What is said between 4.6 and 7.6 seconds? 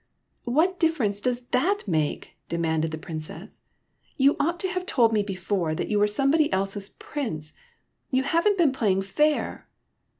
to have told me before, that you were somebody else's Prince.